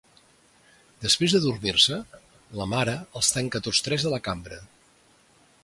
Després 1.03 1.35
d'adormir-se, 1.35 1.99
la 2.61 2.67
mare 2.73 2.95
els 3.21 3.29
tanca 3.37 3.63
tots 3.69 3.85
tres 3.89 4.07
a 4.11 4.15
la 4.15 4.21
cambra. 4.31 4.59